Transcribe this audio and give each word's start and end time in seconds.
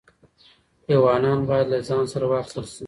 ایوانان 0.89 1.39
باید 1.49 1.67
له 1.73 1.79
ځان 1.87 2.03
سره 2.13 2.25
واخیستل 2.31 2.65
شي. 2.71 2.79